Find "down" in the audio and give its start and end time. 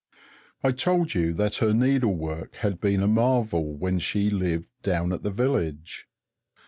4.81-5.13